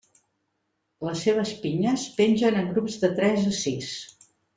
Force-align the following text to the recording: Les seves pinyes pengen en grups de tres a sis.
Les 1.07 1.19
seves 1.27 1.51
pinyes 1.65 2.05
pengen 2.21 2.57
en 2.63 2.71
grups 2.71 2.97
de 3.05 3.11
tres 3.21 3.45
a 3.51 3.53
sis. 3.59 3.93